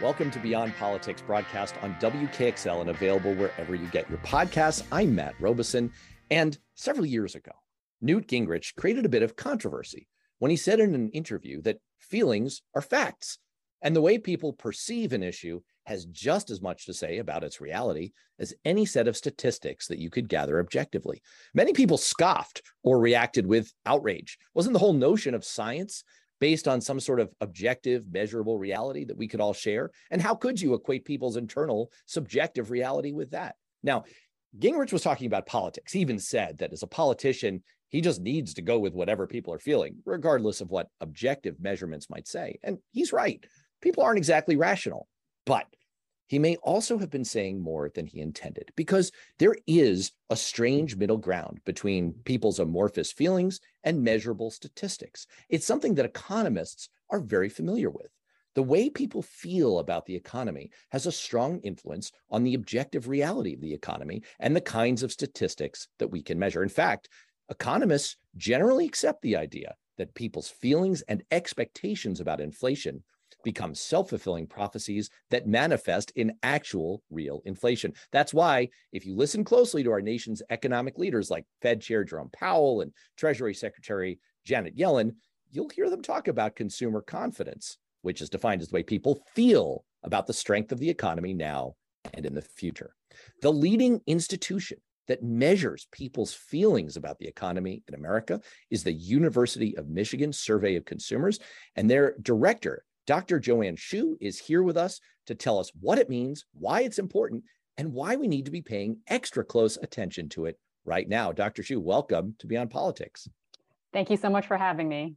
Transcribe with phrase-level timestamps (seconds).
[0.00, 4.82] Welcome to Beyond Politics broadcast on WKXL and available wherever you get your podcasts.
[4.90, 5.92] I'm Matt Robison,
[6.30, 7.52] and several years ago,
[8.00, 10.08] Newt Gingrich created a bit of controversy
[10.38, 13.40] when he said in an interview that feelings are facts
[13.82, 17.60] and the way people perceive an issue has just as much to say about its
[17.60, 21.20] reality as any set of statistics that you could gather objectively.
[21.52, 24.38] Many people scoffed or reacted with outrage.
[24.54, 26.04] Wasn't the whole notion of science
[26.40, 29.90] based on some sort of objective, measurable reality that we could all share?
[30.10, 33.56] And how could you equate people's internal subjective reality with that?
[33.82, 34.04] Now,
[34.58, 35.92] Gingrich was talking about politics.
[35.92, 39.52] He even said that as a politician, he just needs to go with whatever people
[39.52, 42.58] are feeling, regardless of what objective measurements might say.
[42.62, 43.44] And he's right.
[43.80, 45.06] People aren't exactly rational.
[45.46, 45.66] But
[46.30, 50.94] he may also have been saying more than he intended because there is a strange
[50.94, 55.26] middle ground between people's amorphous feelings and measurable statistics.
[55.48, 58.12] It's something that economists are very familiar with.
[58.54, 63.54] The way people feel about the economy has a strong influence on the objective reality
[63.54, 66.62] of the economy and the kinds of statistics that we can measure.
[66.62, 67.08] In fact,
[67.50, 73.02] economists generally accept the idea that people's feelings and expectations about inflation
[73.42, 77.92] become self fulfilling prophecies that manifest in actual real inflation.
[78.12, 82.30] That's why, if you listen closely to our nation's economic leaders like Fed Chair Jerome
[82.32, 85.12] Powell and Treasury Secretary Janet Yellen,
[85.50, 89.84] you'll hear them talk about consumer confidence, which is defined as the way people feel
[90.02, 91.74] about the strength of the economy now
[92.14, 92.94] and in the future.
[93.42, 94.78] The leading institution
[95.10, 100.76] that measures people's feelings about the economy in America is the University of Michigan Survey
[100.76, 101.40] of Consumers.
[101.74, 103.40] And their director, Dr.
[103.40, 107.42] Joanne Hsu is here with us to tell us what it means, why it's important,
[107.76, 111.32] and why we need to be paying extra close attention to it right now.
[111.32, 111.64] Dr.
[111.64, 113.28] Hsu, welcome to Beyond Politics.
[113.92, 115.16] Thank you so much for having me.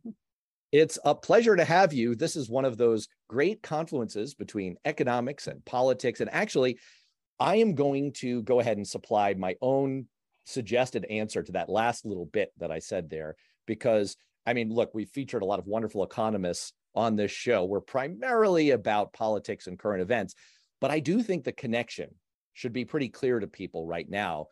[0.72, 2.16] It's a pleasure to have you.
[2.16, 6.20] This is one of those great confluences between economics and politics.
[6.20, 6.80] And actually,
[7.40, 10.08] I am going to go ahead and supply my own
[10.46, 13.36] suggested answer to that last little bit that I said there,
[13.68, 14.18] because
[14.48, 17.66] I mean, look, we featured a lot of wonderful economists on this show.
[17.66, 20.36] We're primarily about politics and current events,
[20.82, 22.10] but I do think the connection
[22.54, 24.48] should be pretty clear to people right now.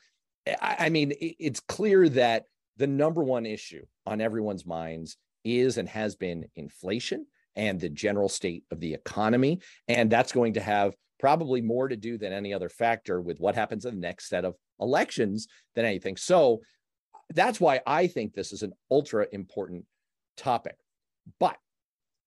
[0.48, 2.46] I, I mean, it's clear that
[2.78, 7.26] the number one issue on everyone's minds is and has been inflation
[7.56, 9.60] and the general state of the economy.
[9.88, 13.56] And that's going to have probably more to do than any other factor with what
[13.56, 16.18] happens in the next set of elections than anything.
[16.18, 16.62] So
[17.34, 19.86] that's why I think this is an ultra important
[20.38, 20.76] topic.
[21.40, 21.58] But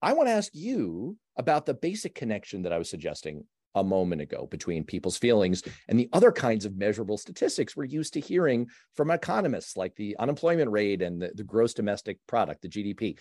[0.01, 3.45] I want to ask you about the basic connection that I was suggesting
[3.75, 8.13] a moment ago between people's feelings and the other kinds of measurable statistics we're used
[8.13, 12.69] to hearing from economists, like the unemployment rate and the, the gross domestic product, the
[12.69, 13.19] GDP.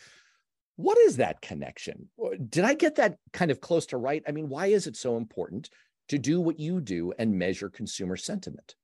[0.77, 2.09] What is that connection?
[2.49, 4.23] Did I get that kind of close to right?
[4.27, 5.71] I mean, why is it so important
[6.09, 8.75] to do what you do and measure consumer sentiment?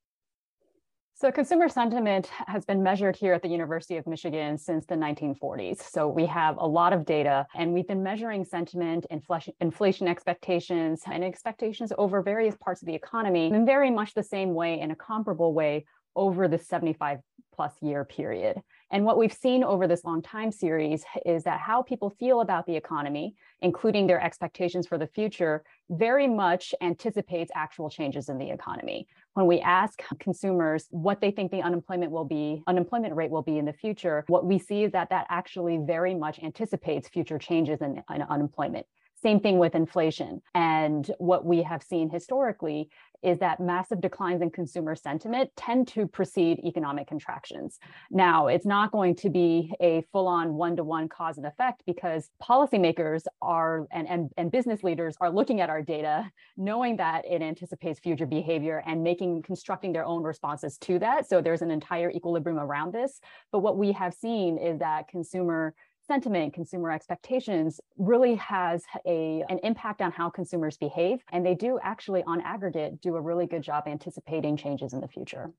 [1.21, 5.79] So consumer sentiment has been measured here at the University of Michigan since the 1940s.
[5.79, 11.03] So we have a lot of data and we've been measuring sentiment, inflation, inflation expectations
[11.05, 14.89] and expectations over various parts of the economy in very much the same way in
[14.89, 17.19] a comparable way over the 75
[17.53, 18.59] plus year period.
[18.91, 22.65] And what we've seen over this long time series is that how people feel about
[22.65, 28.49] the economy, including their expectations for the future, very much anticipates actual changes in the
[28.49, 29.07] economy.
[29.33, 33.57] When we ask consumers what they think the unemployment will be, unemployment rate will be
[33.57, 37.79] in the future, what we see is that that actually very much anticipates future changes
[37.81, 38.85] in, in unemployment.
[39.21, 40.41] Same thing with inflation.
[40.55, 42.89] And what we have seen historically
[43.23, 47.79] is that massive declines in consumer sentiment tend to precede economic contractions.
[48.09, 51.83] Now, it's not going to be a full on one to one cause and effect
[51.85, 57.25] because policymakers are and, and, and business leaders are looking at our data, knowing that
[57.25, 61.27] it anticipates future behavior and making constructing their own responses to that.
[61.27, 63.19] So there's an entire equilibrium around this.
[63.51, 65.73] But what we have seen is that consumer
[66.11, 71.19] sentiment, consumer expectations really has a, an impact on how consumers behave.
[71.31, 75.07] And they do actually, on aggregate, do a really good job anticipating changes in the
[75.07, 75.51] future.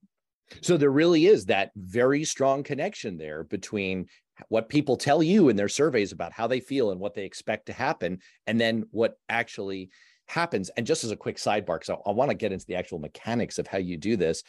[0.60, 4.08] So there really is that very strong connection there between
[4.48, 7.64] what people tell you in their surveys about how they feel and what they expect
[7.66, 9.88] to happen, and then what actually
[10.26, 10.70] happens.
[10.76, 12.98] And just as a quick sidebar, because I, I want to get into the actual
[12.98, 14.42] mechanics of how you do this.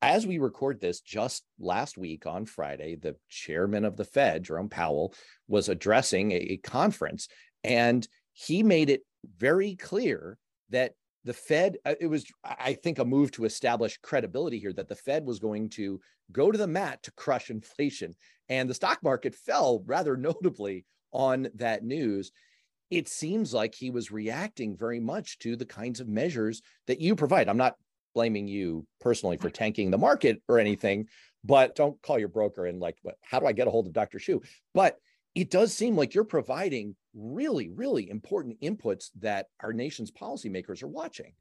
[0.00, 4.68] As we record this, just last week on Friday, the chairman of the Fed, Jerome
[4.68, 5.12] Powell,
[5.48, 7.28] was addressing a, a conference
[7.64, 9.02] and he made it
[9.36, 10.38] very clear
[10.70, 14.88] that the Fed, uh, it was, I think, a move to establish credibility here that
[14.88, 16.00] the Fed was going to
[16.30, 18.14] go to the mat to crush inflation.
[18.48, 22.30] And the stock market fell rather notably on that news.
[22.90, 27.16] It seems like he was reacting very much to the kinds of measures that you
[27.16, 27.48] provide.
[27.48, 27.74] I'm not
[28.14, 31.06] blaming you personally for tanking the market or anything,
[31.44, 34.18] but don't call your broker and like, how do I get a hold of Dr.
[34.18, 34.40] Hsu?
[34.74, 34.96] But
[35.34, 40.88] it does seem like you're providing really, really important inputs that our nation's policymakers are
[40.88, 41.32] watching.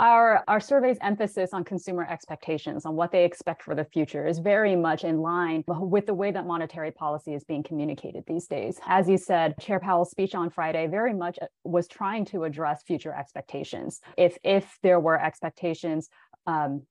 [0.00, 4.38] Our, our survey's emphasis on consumer expectations, on what they expect for the future, is
[4.38, 8.80] very much in line with the way that monetary policy is being communicated these days.
[8.86, 12.82] As you said, Chair Powell's speech on Friday very much uh, was trying to address
[12.82, 14.00] future expectations.
[14.16, 16.08] If, if there were expectations
[16.46, 16.82] um,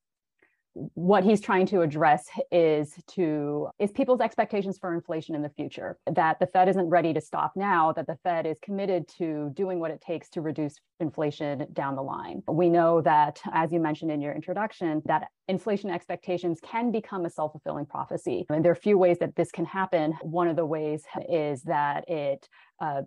[0.74, 5.98] what he's trying to address is to is people's expectations for inflation in the future
[6.14, 9.80] that the fed isn't ready to stop now that the fed is committed to doing
[9.80, 12.42] what it takes to reduce inflation down the line.
[12.48, 17.30] We know that as you mentioned in your introduction that inflation expectations can become a
[17.30, 18.46] self-fulfilling prophecy.
[18.50, 20.14] And there are a few ways that this can happen.
[20.22, 22.48] One of the ways is that it
[22.80, 23.02] uh,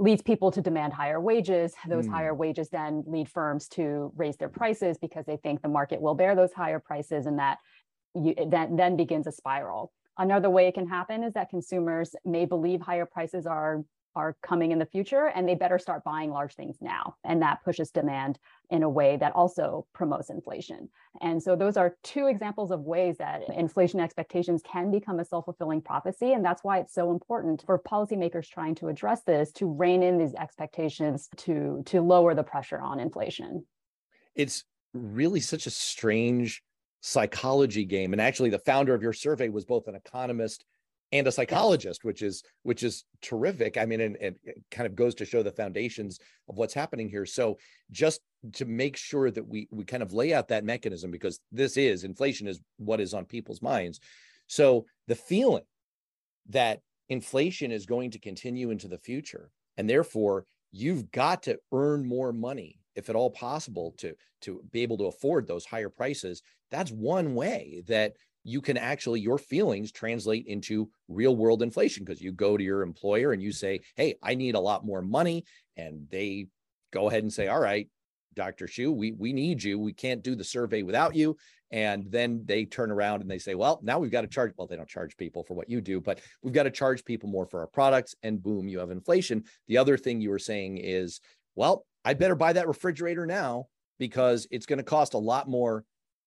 [0.00, 1.74] leads people to demand higher wages.
[1.86, 2.12] Those mm.
[2.12, 6.14] higher wages then lead firms to raise their prices because they think the market will
[6.14, 7.58] bear those higher prices, and that
[8.14, 9.92] you, that then begins a spiral.
[10.18, 13.84] Another way it can happen is that consumers may believe higher prices are
[14.16, 17.62] are coming in the future and they better start buying large things now and that
[17.64, 18.38] pushes demand
[18.70, 20.88] in a way that also promotes inflation.
[21.20, 25.82] And so those are two examples of ways that inflation expectations can become a self-fulfilling
[25.82, 30.02] prophecy and that's why it's so important for policymakers trying to address this to rein
[30.02, 33.64] in these expectations to to lower the pressure on inflation.
[34.34, 36.62] It's really such a strange
[37.00, 40.64] psychology game and actually the founder of your survey was both an economist
[41.12, 43.76] and a psychologist, which is which is terrific.
[43.76, 46.18] I mean, and, and it kind of goes to show the foundations
[46.48, 47.26] of what's happening here.
[47.26, 47.58] So
[47.90, 48.20] just
[48.54, 52.04] to make sure that we we kind of lay out that mechanism because this is
[52.04, 54.00] inflation is what is on people's minds.
[54.46, 55.64] So the feeling
[56.48, 62.06] that inflation is going to continue into the future, and therefore you've got to earn
[62.06, 66.42] more money if at all possible to to be able to afford those higher prices
[66.70, 68.14] that's one way that
[68.44, 72.82] you can actually your feelings translate into real world inflation because you go to your
[72.82, 75.44] employer and you say hey i need a lot more money
[75.76, 76.46] and they
[76.92, 77.88] go ahead and say all right
[78.34, 79.78] dr hsu we we need you.
[79.78, 81.36] We can't do the survey without you.
[81.72, 84.66] And then they turn around and they say well now we've got to charge well
[84.66, 87.46] they don't charge people for what you do but we've got to charge people more
[87.46, 89.44] for our products and boom you have inflation.
[89.68, 91.20] The other thing you were saying is
[91.54, 93.66] well i better buy that refrigerator now
[93.98, 95.84] because it's going to cost a lot more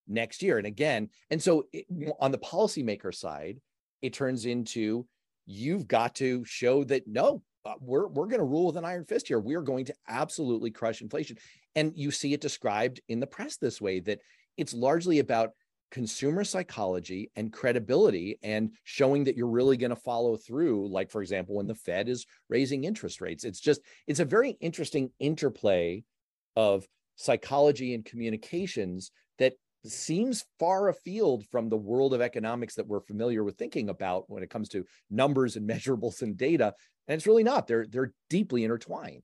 [0.07, 0.57] next year.
[0.57, 1.85] And again, and so it,
[2.19, 3.59] on the policymaker side,
[4.01, 5.05] it turns into
[5.45, 9.05] you've got to show that no, uh, we're we're going to rule with an iron
[9.05, 9.39] fist here.
[9.39, 11.37] We are going to absolutely crush inflation.
[11.75, 14.19] And you see it described in the press this way that
[14.57, 15.51] it's largely about
[15.93, 21.21] consumer psychology and credibility and showing that you're really going to follow through like for
[21.21, 26.03] example when the fed is raising interest rates it's just it's a very interesting interplay
[26.55, 26.83] of
[27.15, 29.11] psychology and communications
[29.85, 34.43] seems far afield from the world of economics that we're familiar with thinking about when
[34.43, 36.73] it comes to numbers and measurables and data
[37.07, 37.67] and it's really not.
[37.67, 39.23] They're they're deeply intertwined.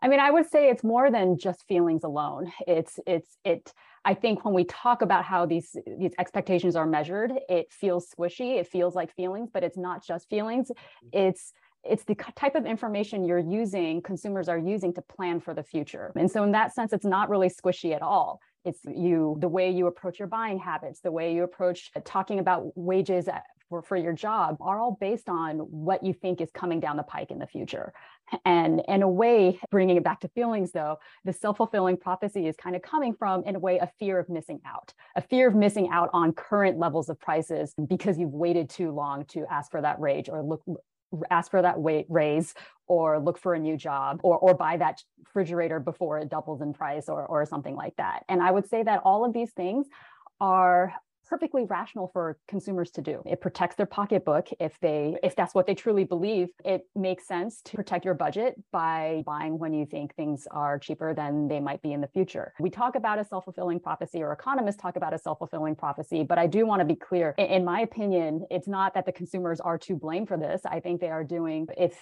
[0.00, 2.52] I mean i would say it's more than just feelings alone.
[2.66, 3.72] It's it's it
[4.04, 8.58] i think when we talk about how these these expectations are measured it feels squishy
[8.58, 10.70] it feels like feelings but it's not just feelings.
[10.70, 11.28] Mm-hmm.
[11.28, 11.52] It's
[11.84, 16.12] it's the type of information you're using consumers are using to plan for the future.
[16.16, 19.70] And so in that sense it's not really squishy at all it's you the way
[19.70, 23.82] you approach your buying habits the way you approach uh, talking about wages uh, for,
[23.82, 27.30] for your job are all based on what you think is coming down the pike
[27.30, 27.92] in the future.
[28.44, 32.76] And in a way bringing it back to feelings though the self-fulfilling prophecy is kind
[32.76, 35.88] of coming from in a way a fear of missing out a fear of missing
[35.90, 39.98] out on current levels of prices because you've waited too long to ask for that
[39.98, 40.62] rage or look
[41.30, 42.54] ask for that weight raise
[42.86, 46.72] or look for a new job or, or buy that refrigerator before it doubles in
[46.72, 48.24] price or, or something like that.
[48.28, 49.86] And I would say that all of these things
[50.40, 50.92] are
[51.28, 53.22] perfectly rational for consumers to do.
[53.26, 56.48] It protects their pocketbook if they if that's what they truly believe.
[56.64, 61.14] It makes sense to protect your budget by buying when you think things are cheaper
[61.14, 62.54] than they might be in the future.
[62.60, 66.46] We talk about a self-fulfilling prophecy or economists talk about a self-fulfilling prophecy, but I
[66.46, 67.34] do want to be clear.
[67.38, 70.62] In my opinion, it's not that the consumers are to blame for this.
[70.64, 71.98] I think they are doing if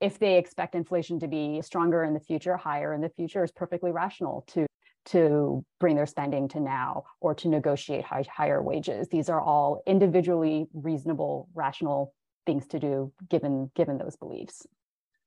[0.00, 3.50] if they expect inflation to be stronger in the future, higher in the future, is
[3.50, 4.66] perfectly rational to
[5.06, 9.08] to bring their spending to now or to negotiate high, higher wages.
[9.08, 12.14] These are all individually reasonable, rational
[12.46, 14.66] things to do given given those beliefs.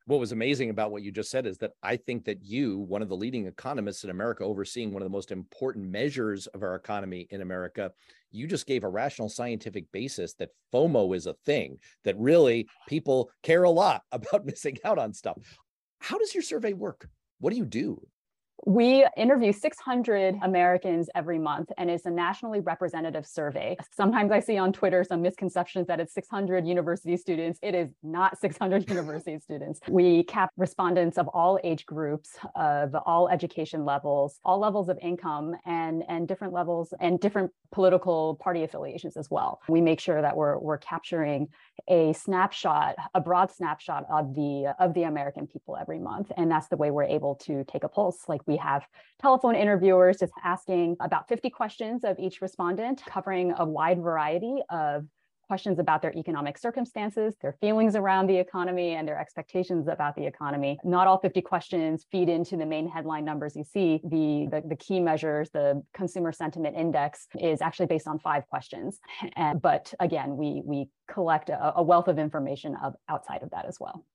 [0.06, 3.01] What was amazing about what you just said is that I think that you, one
[3.01, 6.75] of the leading economists in America, overseeing one of the most important measures of our
[6.75, 7.89] economy in America,
[8.30, 13.32] you just gave a rational scientific basis that FOMO is a thing, that really people
[13.44, 15.38] care a lot about missing out on stuff.
[16.00, 17.08] How does your survey work?
[17.39, 18.06] What do you do?
[18.65, 23.75] We interview 600 Americans every month, and it's a nationally representative survey.
[23.91, 27.60] Sometimes I see on Twitter some misconceptions that it's 600 university students.
[27.62, 29.82] It is not 600 university students.
[29.89, 35.55] We cap respondents of all age groups, of all education levels, all levels of income,
[35.65, 39.60] and, and different levels and different political party affiliations as well.
[39.67, 41.50] We make sure that we're, we're capturing
[41.89, 46.67] a snapshot, a broad snapshot of the of the American people every month, and that's
[46.67, 48.24] the way we're able to take a pulse.
[48.27, 48.86] Like we have
[49.22, 55.05] telephone interviewers just asking about 50 questions of each respondent, covering a wide variety of
[55.48, 60.25] questions about their economic circumstances, their feelings around the economy, and their expectations about the
[60.25, 60.79] economy.
[60.83, 64.01] Not all 50 questions feed into the main headline numbers you see.
[64.03, 69.00] The, the, the key measures, the consumer sentiment index, is actually based on five questions.
[69.36, 73.65] And, but again, we, we collect a, a wealth of information of, outside of that
[73.65, 74.05] as well.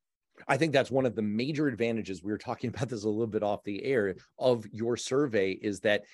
[0.47, 2.23] I think that's one of the major advantages.
[2.23, 5.81] We were talking about this a little bit off the air of your survey is
[5.81, 6.05] that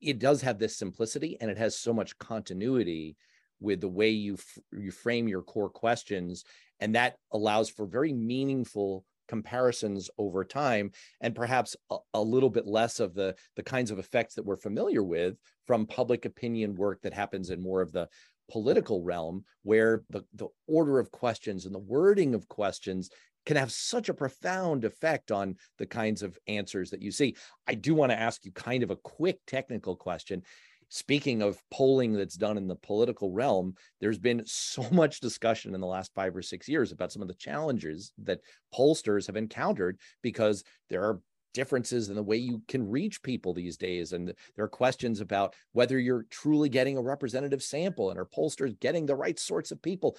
[0.00, 3.16] it does have this simplicity and it has so much continuity
[3.60, 6.44] with the way you f- you frame your core questions
[6.80, 10.90] and that allows for very meaningful comparisons over time
[11.22, 14.56] and perhaps a, a, little bit less of the the kinds of effects that we're
[14.56, 15.36] familiar with
[15.66, 18.06] from public opinion work that happens in more of the
[18.50, 23.08] political realm where the, the order of questions and the wording of questions
[23.46, 27.36] can have such a profound effect on the kinds of answers that you see.
[27.66, 30.42] I do want to ask you kind of a quick technical question.
[30.88, 35.80] Speaking of polling that's done in the political realm, there's been so much discussion in
[35.80, 38.40] the last five or six years about some of the challenges that
[38.74, 41.20] pollsters have encountered because there are
[41.54, 44.12] differences in the way you can reach people these days.
[44.12, 48.78] And there are questions about whether you're truly getting a representative sample and are pollsters
[48.80, 50.18] getting the right sorts of people.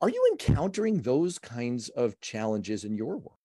[0.00, 3.35] Are you encountering those kinds of challenges in your work?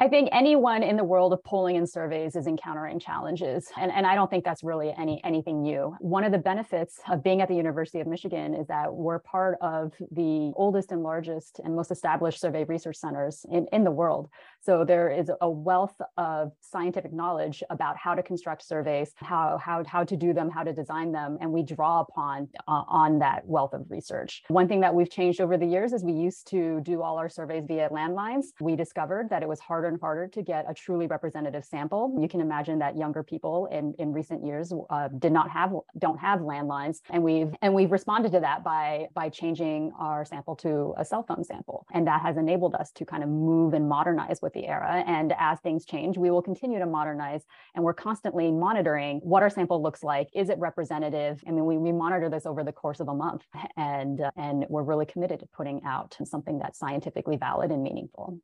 [0.00, 3.66] I think anyone in the world of polling and surveys is encountering challenges.
[3.76, 5.96] And, and I don't think that's really any anything new.
[5.98, 9.58] One of the benefits of being at the University of Michigan is that we're part
[9.60, 14.28] of the oldest and largest and most established survey research centers in, in the world.
[14.60, 19.82] So there is a wealth of scientific knowledge about how to construct surveys, how, how,
[19.84, 23.44] how to do them, how to design them, and we draw upon uh, on that
[23.46, 24.44] wealth of research.
[24.46, 27.28] One thing that we've changed over the years is we used to do all our
[27.28, 28.46] surveys via landlines.
[28.60, 32.16] We discovered that it was harder and harder to get a truly representative sample.
[32.20, 36.18] You can imagine that younger people in, in recent years uh, did not have don't
[36.18, 40.94] have landlines, and we've and we've responded to that by by changing our sample to
[40.96, 44.40] a cell phone sample, and that has enabled us to kind of move and modernize
[44.42, 45.02] with the era.
[45.06, 49.50] And as things change, we will continue to modernize, and we're constantly monitoring what our
[49.50, 50.28] sample looks like.
[50.34, 51.42] Is it representative?
[51.46, 53.44] I mean, we, we monitor this over the course of a month,
[53.76, 58.38] and uh, and we're really committed to putting out something that's scientifically valid and meaningful.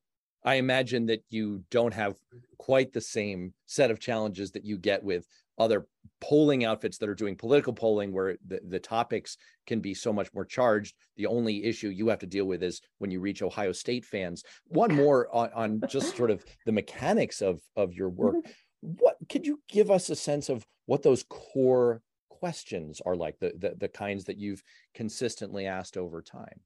[0.45, 2.17] I imagine that you don't have
[2.59, 5.27] quite the same set of challenges that you get with
[5.59, 5.87] other
[6.21, 9.37] polling outfits that are doing political polling where the, the topics
[9.67, 10.95] can be so much more charged.
[11.17, 14.43] The only issue you have to deal with is when you reach Ohio State fans.
[14.67, 18.37] One more on, on just sort of the mechanics of, of your work.
[18.37, 18.51] Mm-hmm.
[18.99, 23.53] What could you give us a sense of what those core questions are like, the,
[23.59, 24.63] the, the kinds that you've
[24.95, 26.61] consistently asked over time?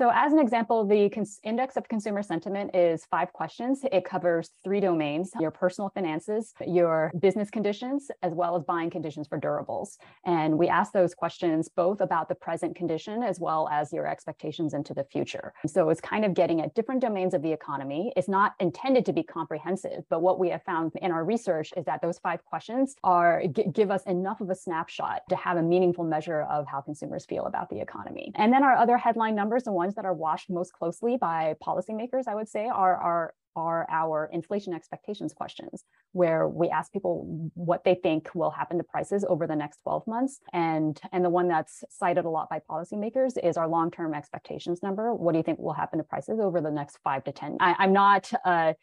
[0.00, 3.82] So as an example, the index of consumer sentiment is five questions.
[3.92, 9.28] It covers three domains, your personal finances, your business conditions, as well as buying conditions
[9.28, 9.98] for durables.
[10.24, 14.72] And we ask those questions both about the present condition as well as your expectations
[14.72, 15.52] into the future.
[15.66, 18.10] So it's kind of getting at different domains of the economy.
[18.16, 21.84] It's not intended to be comprehensive, but what we have found in our research is
[21.84, 23.42] that those five questions are
[23.74, 27.44] give us enough of a snapshot to have a meaningful measure of how consumers feel
[27.44, 28.32] about the economy.
[28.36, 31.54] And then our other headline numbers, the ones ones that are watched most closely by
[31.64, 35.82] policymakers, I would say, are, are are our inflation expectations questions,
[36.12, 40.06] where we ask people what they think will happen to prices over the next 12
[40.06, 40.38] months.
[40.52, 45.12] And, and the one that's cited a lot by policymakers is our long-term expectations number.
[45.12, 47.56] What do you think will happen to prices over the next five to 10?
[47.58, 48.74] I, am not uh,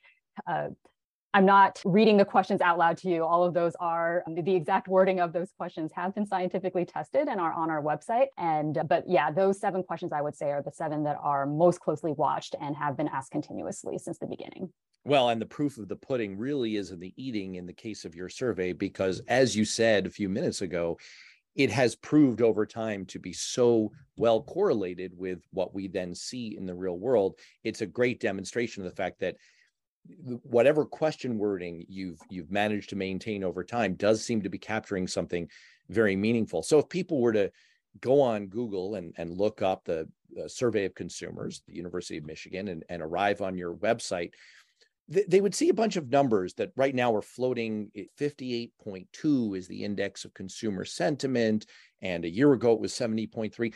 [0.46, 0.68] uh,
[1.34, 3.24] I'm not reading the questions out loud to you.
[3.24, 7.28] All of those are um, the exact wording of those questions have been scientifically tested
[7.28, 8.28] and are on our website.
[8.38, 11.46] And uh, but yeah, those seven questions I would say are the seven that are
[11.46, 14.72] most closely watched and have been asked continuously since the beginning.
[15.04, 18.04] Well, and the proof of the pudding really is in the eating in the case
[18.04, 20.98] of your survey, because as you said a few minutes ago,
[21.56, 26.56] it has proved over time to be so well correlated with what we then see
[26.56, 27.40] in the real world.
[27.64, 29.36] It's a great demonstration of the fact that
[30.44, 35.08] whatever question wording you've you've managed to maintain over time does seem to be capturing
[35.08, 35.48] something
[35.90, 36.64] very meaningful.
[36.64, 37.52] So if people were to
[38.02, 42.26] go on Google and, and look up the, the survey of consumers, the University of
[42.26, 44.32] Michigan, and, and arrive on your website,
[45.10, 49.84] they would see a bunch of numbers that right now are floating 58.2 is the
[49.84, 51.66] index of consumer sentiment
[52.02, 53.74] and a year ago it was 70.3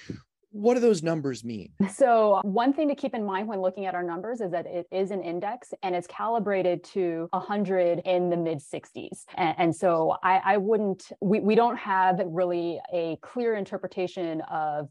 [0.52, 1.70] what do those numbers mean?
[1.94, 4.88] So, one thing to keep in mind when looking at our numbers is that it
[4.92, 9.26] is an index and it's calibrated to 100 in the mid 60s.
[9.36, 14.90] And, and so, I, I wouldn't, we, we don't have really a clear interpretation of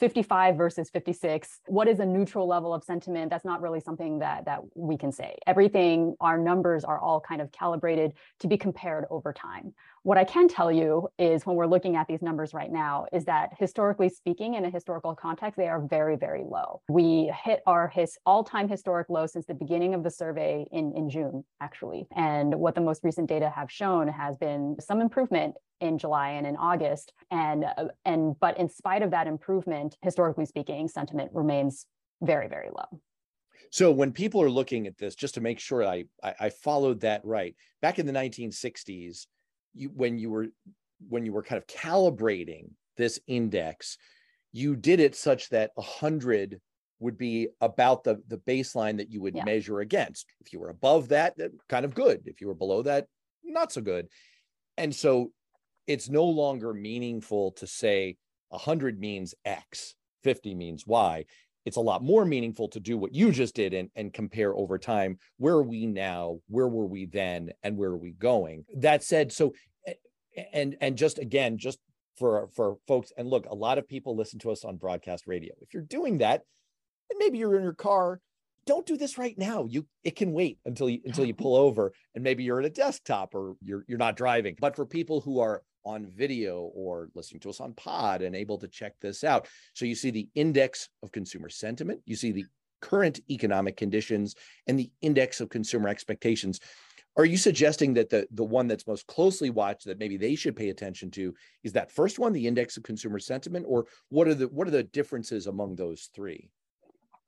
[0.00, 3.30] 55 versus 56 what is a neutral level of sentiment?
[3.30, 5.36] That's not really something that that we can say.
[5.46, 9.74] Everything our numbers are all kind of calibrated to be compared over time.
[10.02, 13.24] What i can tell you is when we're looking at these numbers right now is
[13.26, 16.80] that historically speaking in a historical context they are very very low.
[16.88, 21.10] We hit our his all-time historic low since the beginning of the survey in in
[21.10, 22.06] june actually.
[22.16, 26.46] And what the most recent data have shown has been some improvement in July and
[26.46, 27.12] in August.
[27.30, 31.86] And uh, and but in spite of that improvement, historically speaking, sentiment remains
[32.22, 33.00] very very low.
[33.70, 37.00] So when people are looking at this, just to make sure I I, I followed
[37.00, 39.26] that right, back in the 1960s,
[39.74, 40.48] you when you were
[41.08, 43.96] when you were kind of calibrating this index,
[44.52, 46.60] you did it such that 100
[46.98, 49.44] would be about the the baseline that you would yeah.
[49.44, 50.26] measure against.
[50.40, 51.34] If you were above that,
[51.68, 52.22] kind of good.
[52.26, 53.06] If you were below that,
[53.42, 54.08] not so good.
[54.76, 55.32] And so
[55.90, 58.16] it's no longer meaningful to say
[58.50, 61.24] 100 means X, 50 means Y.
[61.66, 64.78] It's a lot more meaningful to do what you just did and, and compare over
[64.78, 65.18] time.
[65.38, 66.38] Where are we now?
[66.46, 67.50] Where were we then?
[67.64, 68.64] And where are we going?
[68.76, 69.52] That said, so
[69.84, 69.94] eh,
[70.36, 71.80] eh, and and just again, just
[72.16, 75.54] for for folks, and look, a lot of people listen to us on broadcast radio.
[75.60, 76.42] If you're doing that,
[77.10, 78.20] and maybe you're in your car,
[78.64, 79.66] don't do this right now.
[79.68, 82.70] You it can wait until you until you pull over and maybe you're at a
[82.70, 84.56] desktop or you're you're not driving.
[84.60, 88.58] But for people who are on video or listening to us on pod and able
[88.58, 89.48] to check this out.
[89.74, 92.44] So you see the index of consumer sentiment, you see the
[92.80, 94.34] current economic conditions
[94.66, 96.60] and the index of consumer expectations.
[97.16, 100.56] Are you suggesting that the the one that's most closely watched that maybe they should
[100.56, 104.34] pay attention to is that first one, the index of consumer sentiment, or what are
[104.34, 106.50] the what are the differences among those three?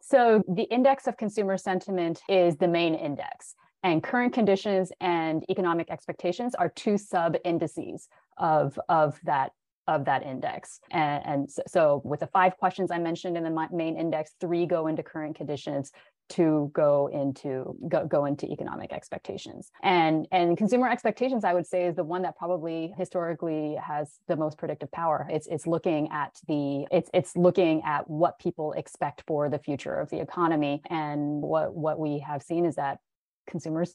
[0.00, 5.90] So the index of consumer sentiment is the main index and current conditions and economic
[5.90, 9.52] expectations are two sub indices of of that
[9.88, 10.80] of that index.
[10.90, 14.86] And, and so, with the five questions I mentioned in the main index, three go
[14.86, 15.90] into current conditions,
[16.28, 19.70] two go into go, go into economic expectations.
[19.82, 24.36] And and consumer expectations, I would say, is the one that probably historically has the
[24.36, 25.26] most predictive power.
[25.30, 29.94] It's it's looking at the it's it's looking at what people expect for the future
[29.94, 30.82] of the economy.
[30.88, 32.98] And what what we have seen is that
[33.46, 33.94] consumers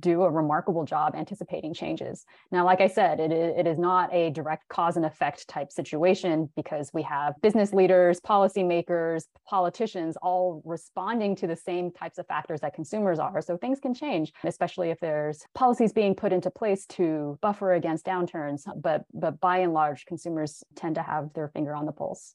[0.00, 2.24] do a remarkable job anticipating changes.
[2.52, 5.72] Now, like I said, it is, it is not a direct cause and effect type
[5.72, 12.26] situation because we have business leaders, policymakers, politicians all responding to the same types of
[12.26, 13.40] factors that consumers are.
[13.40, 18.06] So things can change, especially if there's policies being put into place to buffer against
[18.06, 18.62] downturns.
[18.80, 22.34] But but by and large, consumers tend to have their finger on the pulse.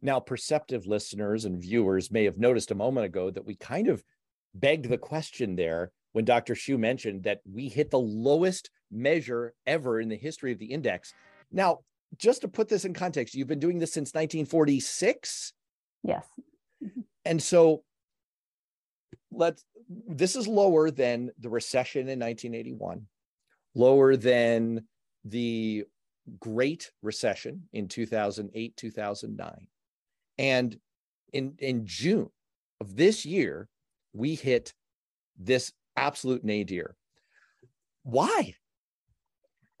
[0.00, 4.04] Now, perceptive listeners and viewers may have noticed a moment ago that we kind of
[4.54, 6.54] begged the question there when Dr.
[6.54, 11.12] Hsu mentioned that we hit the lowest measure ever in the history of the index.
[11.50, 11.80] Now,
[12.16, 15.52] just to put this in context, you've been doing this since 1946.
[16.04, 16.24] Yes.
[16.82, 17.00] Mm-hmm.
[17.24, 17.82] And so
[19.32, 23.06] let's this is lower than the recession in 1981,
[23.74, 24.86] lower than
[25.24, 25.84] the
[26.40, 29.66] Great Recession in 2008, 2009.
[30.38, 30.78] And
[31.32, 32.30] in, in June
[32.80, 33.68] of this year,
[34.14, 34.72] we hit
[35.38, 36.96] this absolute nadir.
[38.04, 38.54] Why?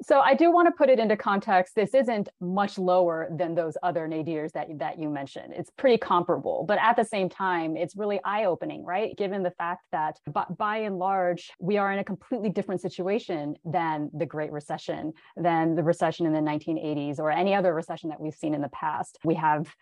[0.02, 1.74] So I do want to put it into context.
[1.74, 5.54] This isn't much lower than those other nadirs that, that you mentioned.
[5.56, 9.16] It's pretty comparable, but at the same time, it's really eye-opening, right?
[9.16, 13.54] Given the fact that by, by and large, we are in a completely different situation
[13.64, 18.20] than the Great Recession, than the recession in the 1980s or any other recession that
[18.20, 19.18] we've seen in the past.
[19.24, 19.74] We have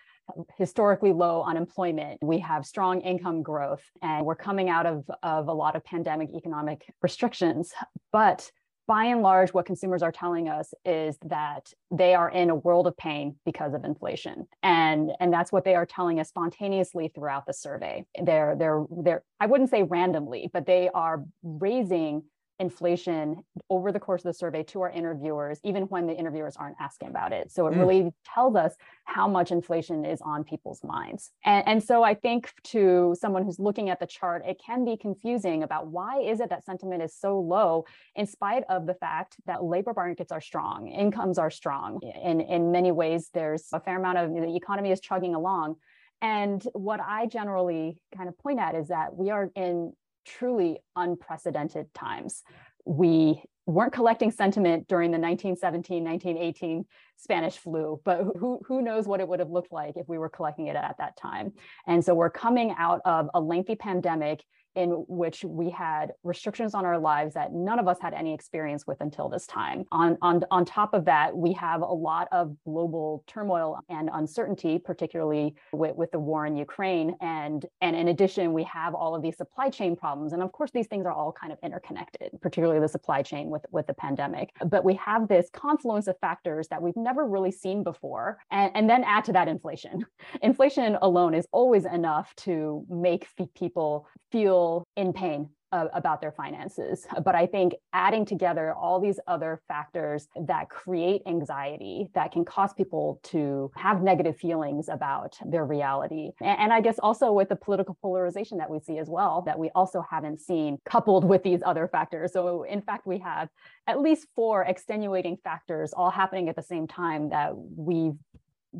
[0.57, 2.19] historically low unemployment.
[2.23, 6.31] We have strong income growth, and we're coming out of, of a lot of pandemic
[6.35, 7.73] economic restrictions.
[8.13, 8.51] But
[8.89, 12.87] by and large, what consumers are telling us is that they are in a world
[12.87, 14.49] of pain because of inflation.
[14.63, 18.05] And, and that's what they are telling us spontaneously throughout the survey.
[18.21, 22.25] They're, they're, they're, I wouldn't say randomly, but they are raising
[22.63, 26.77] inflation over the course of the survey to our interviewers, even when the interviewers aren't
[26.81, 27.51] asking about it.
[27.51, 27.81] So it mm.
[27.81, 31.31] really tells us how much inflation is on people's minds.
[31.45, 34.97] And, and so I think to someone who's looking at the chart, it can be
[34.97, 39.37] confusing about why is it that sentiment is so low in spite of the fact
[39.47, 42.01] that labor markets are strong, incomes are strong.
[42.25, 45.77] In, in many ways, there's a fair amount of the economy is chugging along.
[46.23, 49.93] And what I generally kind of point at is that we are in
[50.25, 52.43] truly unprecedented times.
[52.85, 56.85] We weren't collecting sentiment during the 1917, 1918
[57.17, 60.29] Spanish flu, but who, who knows what it would have looked like if we were
[60.29, 61.53] collecting it at that time.
[61.87, 66.85] And so we're coming out of a lengthy pandemic in which we had restrictions on
[66.85, 69.85] our lives that none of us had any experience with until this time.
[69.93, 74.79] On, on, on top of that, we have a lot of global turmoil and uncertainty,
[74.79, 77.15] particularly with, with the war in Ukraine.
[77.21, 80.33] And, and in addition, we have all of these supply chain problems.
[80.33, 83.65] And of course, these things are all kind of interconnected, particularly the supply chain with,
[83.71, 84.51] with the pandemic.
[84.67, 88.39] But we have this confluence of factors that we've never really seen before.
[88.51, 90.05] And, and then add to that inflation.
[90.43, 97.07] inflation alone is always enough to make people feel in pain uh, about their finances.
[97.25, 102.75] But I think adding together all these other factors that create anxiety that can cause
[102.75, 106.31] people to have negative feelings about their reality.
[106.41, 109.59] And, and, I guess also with the political polarization that we see as well, that
[109.59, 112.33] we also haven't seen coupled with these other factors.
[112.35, 113.49] So, in fact, we have
[113.87, 118.17] at least four extenuating factors all happening at the same time that we've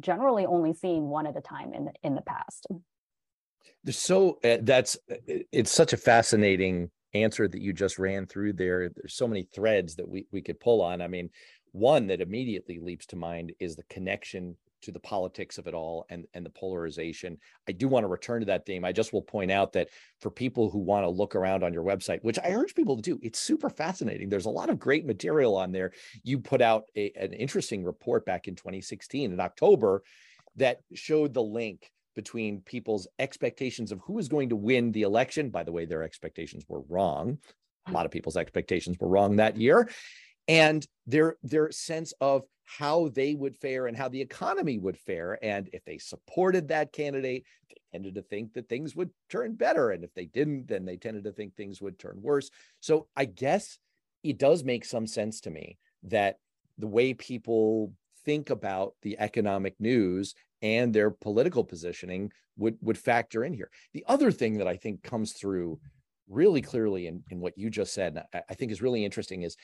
[0.01, 2.67] generally only seen one at a time in the, in the past
[3.85, 5.17] there's so uh, that's uh,
[5.53, 8.89] it's such a fascinating answer that you just ran through there.
[8.89, 11.03] There's so many threads that we, we could pull on.
[11.03, 11.31] I mean
[11.73, 16.05] one that immediately leaps to mind is the connection to the politics of it all
[16.11, 17.39] and and the polarization.
[17.69, 19.89] I do want to return to that theme i just will point out that
[20.21, 23.03] for people who want to look around on your website which i urge people to
[23.03, 24.29] do it's super fascinating.
[24.29, 25.93] There's a lot of great material on there.
[26.23, 30.03] You put out a, an interesting report back in 2016 in october
[30.57, 35.51] that showed the link between people's expectations of who is going to win the election.
[35.51, 37.39] By the way, their expectations were wrong.
[37.87, 39.89] A lot of people's expectations were wrong that year.
[40.49, 45.39] And their their sense of how they would fare and how the economy would fare.
[45.43, 49.91] And if they supported that candidate, they tended to think that things would turn better.
[49.91, 52.51] And if they didn't, then they tended to think things would turn worse.
[52.81, 53.79] So I guess
[54.23, 56.39] it does make some sense to me that
[56.79, 57.93] the way people
[58.25, 63.71] think about the economic news and their political positioning would would factor in here.
[63.93, 65.81] The other thing that I think comes through
[66.29, 69.57] really clearly in, in what you just said, I, I think is really interesting, is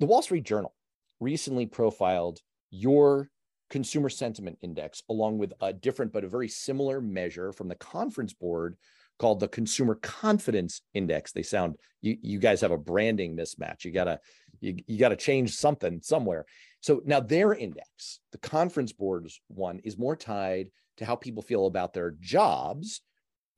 [0.00, 0.74] the Wall Street Journal
[1.20, 3.30] recently profiled your
[3.68, 8.32] consumer sentiment index along with a different but a very similar measure from the conference
[8.32, 8.76] board
[9.18, 11.30] called the consumer confidence index.
[11.30, 13.84] They sound you you guys have a branding mismatch.
[13.84, 14.18] You gotta
[14.60, 16.46] you, you gotta change something somewhere
[16.80, 21.66] so now their index, the conference board's one, is more tied to how people feel
[21.66, 23.02] about their jobs,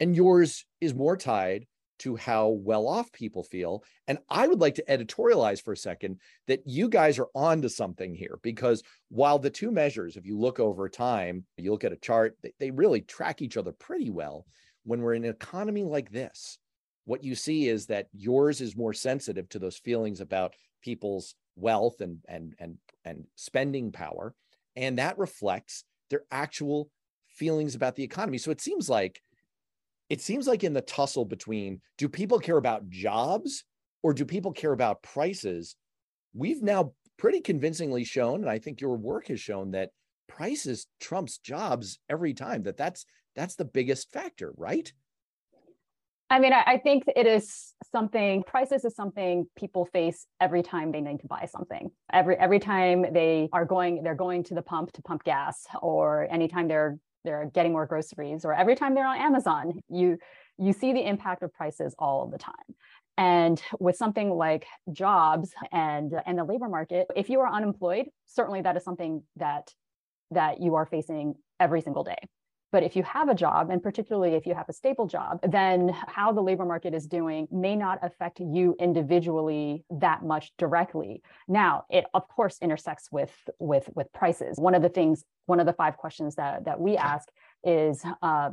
[0.01, 1.67] and yours is more tied
[2.01, 3.85] to how well off people feel.
[4.09, 7.69] And I would like to editorialize for a second that you guys are on to
[7.69, 11.93] something here because while the two measures, if you look over time, you look at
[11.93, 14.47] a chart, they, they really track each other pretty well.
[14.83, 16.59] When we're in an economy like this,
[17.05, 22.01] what you see is that yours is more sensitive to those feelings about people's wealth
[22.01, 24.35] and and and and spending power
[24.77, 26.91] and that reflects their actual
[27.29, 28.39] feelings about the economy.
[28.39, 29.21] So it seems like
[30.11, 33.65] it seems like in the tussle between do people care about jobs
[34.03, 35.77] or do people care about prices?
[36.35, 39.91] We've now pretty convincingly shown and i think your work has shown that
[40.29, 43.05] prices trumps jobs every time that that's
[43.37, 44.93] that's the biggest factor right
[46.33, 48.43] I mean, I, I, think it is something.
[48.45, 51.91] Prices is something people face every time they need to buy something.
[52.11, 56.27] Every every time they are going, they're going to the pump to pump gas, or
[56.31, 59.81] anytime they're they're getting more groceries, or every time they're on Amazon.
[59.91, 60.17] You
[60.57, 62.55] you see the impact of prices all of the time.
[63.19, 68.63] And with something like jobs and, and the labor market, if you are unemployed, certainly
[68.63, 69.69] that is something that,
[70.31, 72.17] that you are facing every single day.
[72.73, 75.91] But if you have a job, and particularly if you have a stable job, then
[76.09, 81.23] how the labor market is doing may not affect you individually that much directly.
[81.47, 84.59] Now, it of course intersects with with with prices.
[84.59, 87.29] One of the things, one of the five questions that that we ask
[87.63, 88.05] is.
[88.23, 88.51] Uh,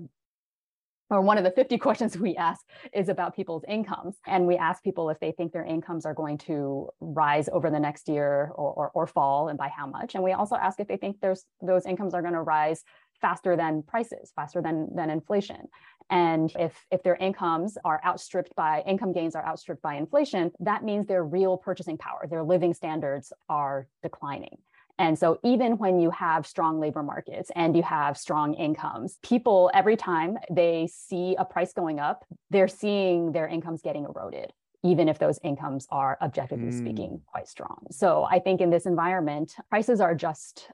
[1.12, 2.62] or one of the 50 questions we ask
[2.94, 4.18] is about people's incomes.
[4.28, 7.80] And we ask people if they think their incomes are going to rise over the
[7.80, 10.14] next year or, or, or fall and by how much.
[10.14, 12.84] And we also ask if they think there's those incomes are going to rise
[13.22, 15.68] faster than prices, faster than, than inflation.
[16.10, 20.84] And if, if their incomes are outstripped by income gains are outstripped by inflation, that
[20.84, 24.58] means their real purchasing power, their living standards are declining.
[25.00, 29.72] And so, even when you have strong labor markets and you have strong incomes, people,
[29.74, 34.52] every time they see a price going up, they're seeing their incomes getting eroded,
[34.84, 36.78] even if those incomes are objectively mm.
[36.78, 37.88] speaking quite strong.
[37.92, 40.70] So, I think in this environment, prices are just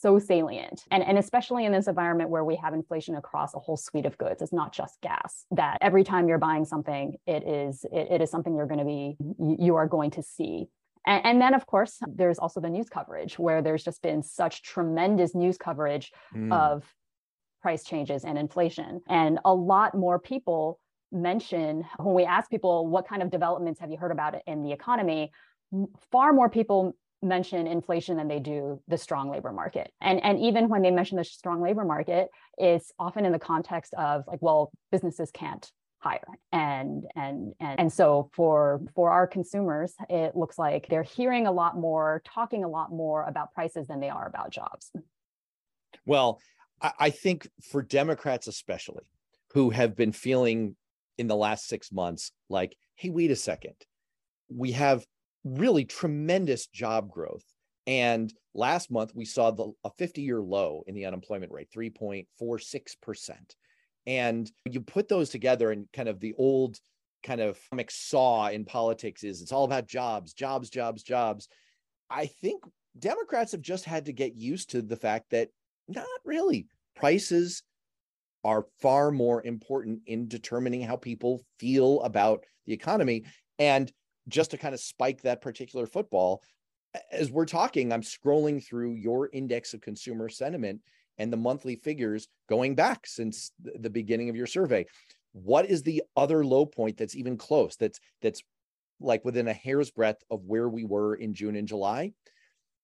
[0.00, 3.76] so salient and, and especially in this environment where we have inflation across a whole
[3.76, 7.84] suite of goods it's not just gas that every time you're buying something it is
[7.92, 9.16] it, it is something you're going to be
[9.58, 10.68] you are going to see
[11.06, 14.62] and, and, then, of course, there's also the news coverage where there's just been such
[14.62, 16.52] tremendous news coverage mm.
[16.52, 16.92] of
[17.62, 19.00] price changes and inflation.
[19.08, 20.80] And a lot more people
[21.12, 24.72] mention when we ask people, what kind of developments have you heard about in the
[24.72, 25.30] economy?
[26.10, 29.90] Far more people mention inflation than they do the strong labor market.
[30.00, 33.94] And, and even when they mention the strong labor market, it's often in the context
[33.94, 36.20] of like, well, businesses can't hire.
[36.52, 41.52] and and and and so for for our consumers it looks like they're hearing a
[41.52, 44.92] lot more talking a lot more about prices than they are about jobs
[46.04, 46.38] well
[47.00, 49.04] i think for democrats especially
[49.52, 50.76] who have been feeling
[51.18, 53.74] in the last 6 months like hey wait a second
[54.48, 55.04] we have
[55.46, 57.44] really tremendous job growth
[57.86, 62.26] and last month we saw the a 50 year low in the unemployment rate 3.46%
[64.06, 66.78] and you put those together and kind of the old
[67.22, 67.58] kind of
[67.90, 71.48] saw in politics is it's all about jobs, jobs, jobs, jobs.
[72.08, 72.62] I think
[72.98, 75.48] Democrats have just had to get used to the fact that
[75.88, 76.66] not really.
[76.94, 77.62] Prices
[78.44, 83.24] are far more important in determining how people feel about the economy.
[83.58, 83.92] And
[84.28, 86.42] just to kind of spike that particular football,
[87.10, 90.80] as we're talking, I'm scrolling through your index of consumer sentiment
[91.18, 94.86] and the monthly figures going back since the beginning of your survey.
[95.32, 98.42] What is the other low point that's even close that's that's
[99.00, 102.12] like within a hair's breadth of where we were in June and July?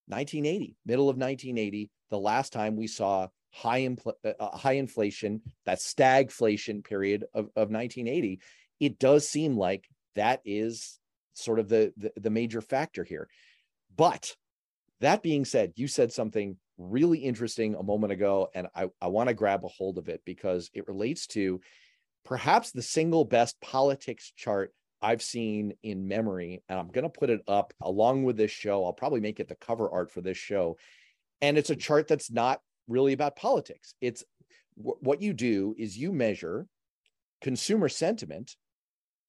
[0.09, 5.40] 1980 middle of 1980 the last time we saw high impl- uh, uh, high inflation
[5.64, 8.40] that stagflation period of, of 1980
[8.81, 10.98] it does seem like that is
[11.35, 13.29] sort of the, the the major factor here
[13.97, 14.35] but
[15.01, 19.29] that being said you said something really interesting a moment ago, and I, I want
[19.29, 21.61] to grab a hold of it because it relates to
[22.25, 26.62] perhaps the single best politics chart I've seen in memory.
[26.68, 28.85] And I'm going to put it up along with this show.
[28.85, 30.77] I'll probably make it the cover art for this show.
[31.40, 33.95] And it's a chart that's not really about politics.
[34.01, 34.25] It's
[34.75, 36.66] what you do is you measure
[37.40, 38.57] consumer sentiment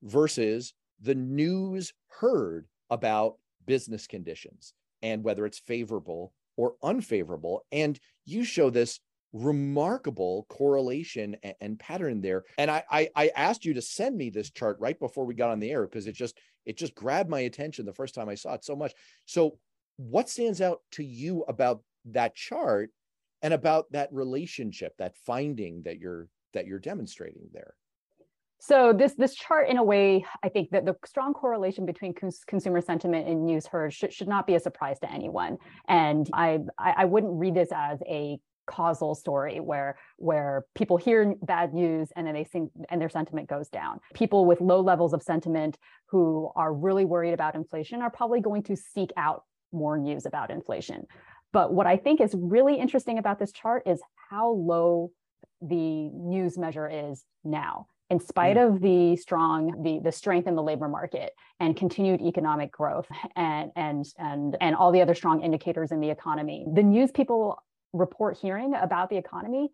[0.04, 3.36] versus the news heard about
[3.66, 7.66] business conditions and whether it's favorable or unfavorable.
[7.72, 9.00] And you show this
[9.34, 12.44] remarkable correlation and, and pattern there.
[12.58, 15.50] And I, I, I asked you to send me this chart right before we got
[15.50, 18.36] on the air because it just it just grabbed my attention the first time I
[18.36, 18.94] saw it so much.
[19.26, 19.58] So
[19.98, 22.92] what stands out to you about that chart
[23.42, 27.74] and about that relationship, that finding that you're that you're demonstrating there?
[28.65, 32.45] So this this chart, in a way, I think that the strong correlation between cons-
[32.47, 35.58] consumer sentiment and news heard should, should not be a surprise to anyone.
[35.89, 41.73] And I, I wouldn't read this as a causal story where where people hear bad
[41.73, 43.99] news and then they think and their sentiment goes down.
[44.13, 48.63] People with low levels of sentiment who are really worried about inflation are probably going
[48.63, 51.06] to seek out more news about inflation.
[51.52, 55.12] But what i think is really interesting about this chart is how low
[55.62, 58.67] the news measure is now in spite mm.
[58.67, 63.71] of the strong the the strength in the labor market and continued economic growth and
[63.76, 67.58] and and and all the other strong indicators in the economy the news people
[67.91, 69.69] report hearing about the economy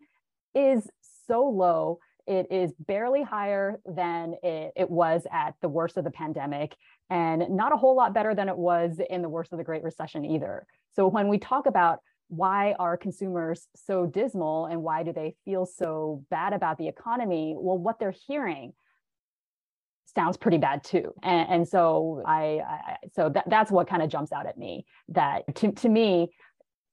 [0.54, 0.88] is
[1.26, 6.10] so low it is barely higher than it, it was at the worst of the
[6.10, 6.74] pandemic
[7.10, 9.82] and not a whole lot better than it was in the worst of the great
[9.82, 11.98] recession either so when we talk about
[12.30, 17.56] why are consumers so dismal and why do they feel so bad about the economy?
[17.58, 18.72] Well, what they're hearing
[20.14, 21.12] sounds pretty bad too.
[21.24, 24.86] And, and so I, I, so that, that's what kind of jumps out at me
[25.08, 26.30] that to, to me,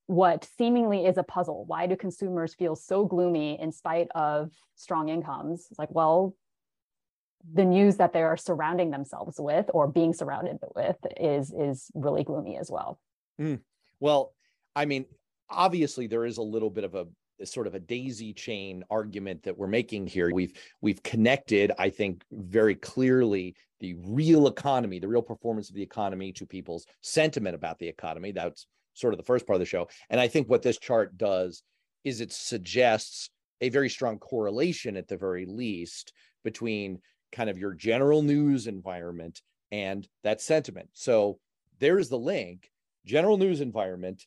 [0.08, 1.66] what seemingly is a puzzle.
[1.66, 5.68] Why do consumers feel so gloomy in spite of strong incomes?
[5.70, 6.34] It's like, well,
[7.54, 12.24] the news that they are surrounding themselves with or being surrounded with is is really
[12.24, 13.00] gloomy as well.
[13.40, 13.60] Mm.
[14.00, 14.34] Well,
[14.76, 15.06] I mean,
[15.50, 17.08] obviously there is a little bit of a
[17.46, 20.34] sort of a daisy chain argument that we're making here.
[20.34, 25.84] We've we've connected, I think, very clearly the real economy, the real performance of the
[25.84, 28.32] economy to people's sentiment about the economy.
[28.32, 29.88] That's sort of the first part of the show.
[30.10, 31.62] And I think what this chart does
[32.04, 33.30] is it suggests
[33.62, 37.00] a very strong correlation at the very least between
[37.32, 40.90] kind of your general news environment and that sentiment.
[40.94, 41.40] So
[41.80, 42.72] there's the link,
[43.06, 44.26] general news environment,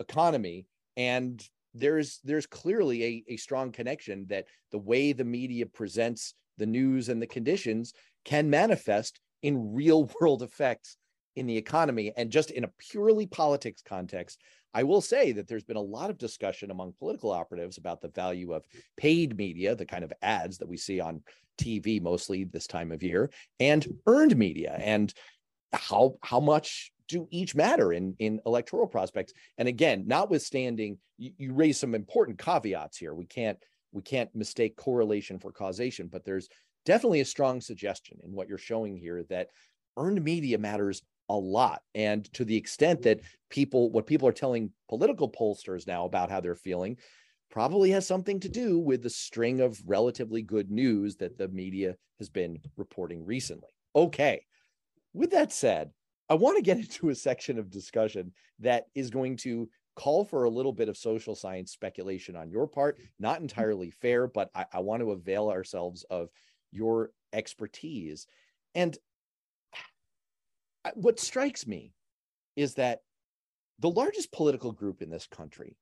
[0.00, 1.42] economy, and
[1.74, 7.08] there's there's clearly a, a strong connection that the way the media presents the news
[7.08, 7.92] and the conditions
[8.24, 10.96] can manifest in real world effects
[11.36, 12.12] in the economy.
[12.16, 14.40] And just in a purely politics context
[14.72, 18.08] i will say that there's been a lot of discussion among political operatives about the
[18.10, 18.64] value of
[18.96, 21.20] paid media the kind of ads that we see on
[21.60, 24.76] tv mostly this time of year and earned media.
[24.78, 25.12] And
[25.72, 31.52] how how much do each matter in in electoral prospects and again notwithstanding you, you
[31.52, 33.58] raise some important caveats here we can't
[33.92, 36.48] we can't mistake correlation for causation but there's
[36.86, 39.48] definitely a strong suggestion in what you're showing here that
[39.96, 41.82] earned media matters a lot.
[41.94, 46.40] And to the extent that people, what people are telling political pollsters now about how
[46.40, 46.96] they're feeling,
[47.50, 51.96] probably has something to do with the string of relatively good news that the media
[52.18, 53.70] has been reporting recently.
[53.94, 54.44] Okay.
[55.12, 55.90] With that said,
[56.28, 60.44] I want to get into a section of discussion that is going to call for
[60.44, 62.98] a little bit of social science speculation on your part.
[63.18, 66.28] Not entirely fair, but I, I want to avail ourselves of
[66.70, 68.26] your expertise.
[68.74, 68.96] And
[70.94, 71.92] what strikes me
[72.56, 73.00] is that
[73.78, 75.76] the largest political group in this country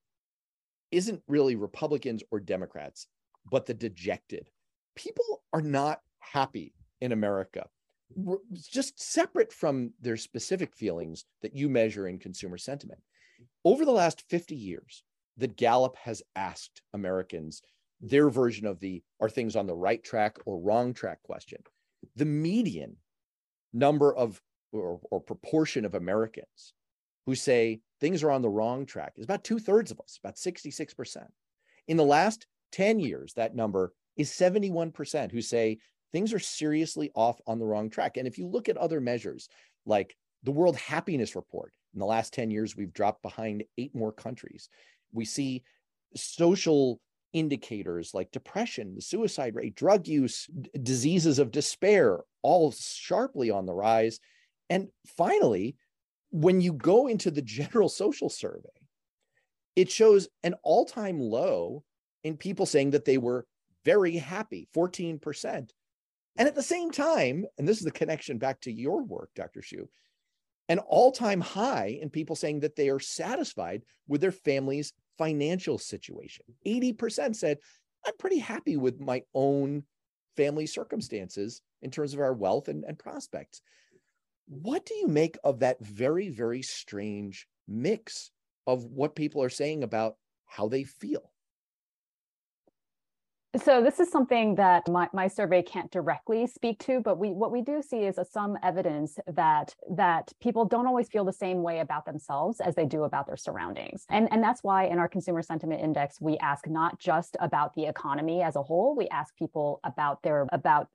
[0.91, 3.07] isn't really Republicans or Democrats,
[3.51, 4.49] but the dejected.
[4.97, 7.67] People are not happy in America,
[8.71, 13.01] just separate from their specific feelings that you measure in consumer sentiment.
[13.65, 15.03] Over the last 50 years,
[15.39, 17.63] that Gallup has asked Americans
[18.01, 21.59] their version of the are things on the right track or wrong track question.
[22.17, 22.97] The median
[23.73, 24.41] number of
[24.73, 26.75] or, or proportion of Americans
[27.27, 30.37] who say things are on the wrong track is about two thirds of us, about
[30.37, 31.17] 66%.
[31.89, 35.79] In the last 10 years, that number is 71% who say
[36.13, 38.17] things are seriously off on the wrong track.
[38.17, 39.49] And if you look at other measures
[39.87, 44.13] like the World Happiness Report, in the last 10 years, we've dropped behind eight more
[44.13, 44.69] countries.
[45.13, 45.63] We see
[46.15, 47.01] social
[47.33, 53.67] indicators like depression, the suicide rate, drug use, d- diseases of despair, all sharply on
[53.67, 54.21] the rise.
[54.71, 55.77] And finally,
[56.31, 58.69] when you go into the general social survey,
[59.77, 61.85] it shows an all time low
[62.25, 63.47] in people saying that they were
[63.85, 65.71] very happy 14%.
[66.39, 69.61] And at the same time, and this is the connection back to your work, Dr.
[69.61, 69.89] Hsu,
[70.69, 75.79] an all time high in people saying that they are satisfied with their family's financial
[75.79, 76.45] situation.
[76.65, 77.59] 80% said,
[78.07, 79.83] I'm pretty happy with my own
[80.37, 83.61] family circumstances in terms of our wealth and, and prospects.
[84.47, 88.31] What do you make of that very, very strange mix
[88.67, 91.33] of what people are saying about how they feel?
[93.65, 97.51] So this is something that my, my survey can't directly speak to, but we what
[97.51, 101.63] we do see is a, some evidence that that people don't always feel the same
[101.63, 104.05] way about themselves as they do about their surroundings.
[104.11, 107.87] And, and that's why in our consumer sentiment index, we ask not just about the
[107.87, 110.89] economy as a whole, we ask people about their about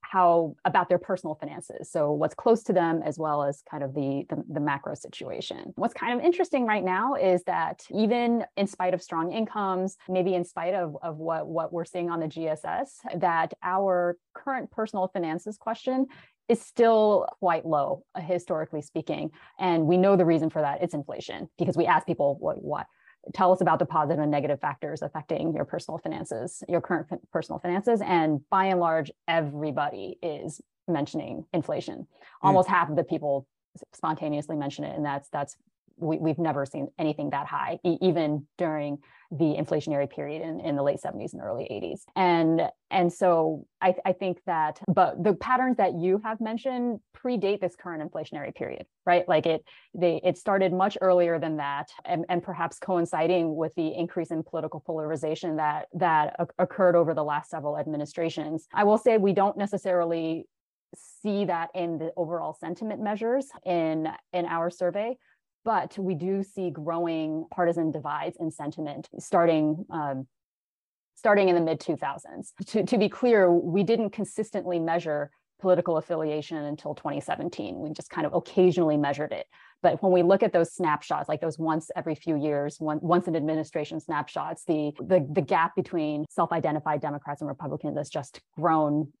[0.00, 3.94] how about their personal finances so what's close to them as well as kind of
[3.94, 8.66] the, the, the macro situation what's kind of interesting right now is that even in
[8.66, 12.26] spite of strong incomes maybe in spite of, of what what we're seeing on the
[12.26, 16.06] gss that our current personal finances question
[16.48, 19.30] is still quite low, uh, historically speaking.
[19.58, 20.82] And we know the reason for that.
[20.82, 22.86] It's inflation because we ask people what, what
[23.34, 27.58] tell us about the positive and negative factors affecting your personal finances, your current personal
[27.58, 28.00] finances.
[28.04, 32.06] And by and large, everybody is mentioning inflation.
[32.42, 32.72] Almost mm.
[32.72, 33.46] half of the people
[33.92, 34.96] spontaneously mention it.
[34.96, 35.56] And that's that's
[35.98, 38.98] we, have never seen anything that high, e- even during
[39.30, 42.00] the inflationary period in, in the late 70s and early 80s.
[42.16, 47.60] And and so I, I think that, but the patterns that you have mentioned predate
[47.60, 49.28] this current inflationary period, right?
[49.28, 49.62] Like it
[49.94, 54.42] they it started much earlier than that, and, and perhaps coinciding with the increase in
[54.42, 58.66] political polarization that that occurred over the last several administrations.
[58.72, 60.46] I will say we don't necessarily
[61.22, 65.18] see that in the overall sentiment measures in in our survey
[65.68, 70.26] but we do see growing partisan divides in sentiment starting um,
[71.14, 76.56] starting in the mid 2000s to, to be clear we didn't consistently measure political affiliation
[76.56, 79.46] until 2017 we just kind of occasionally measured it.
[79.82, 83.28] But when we look at those snapshots, like those once every few years, one, once
[83.28, 89.12] an administration snapshots, the, the, the gap between self-identified Democrats and Republicans has just grown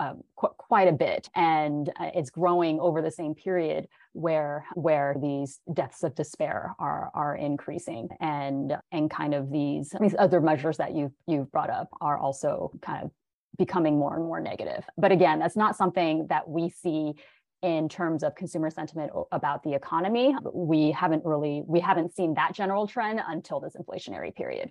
[0.00, 5.16] um, qu- quite a bit, and uh, it's growing over the same period where where
[5.20, 10.76] these deaths of despair are are increasing, and and kind of these these other measures
[10.76, 13.10] that you you've brought up are also kind of
[13.56, 14.84] becoming more and more negative.
[14.96, 17.14] But again, that's not something that we see
[17.62, 22.52] in terms of consumer sentiment about the economy we haven't really we haven't seen that
[22.52, 24.70] general trend until this inflationary period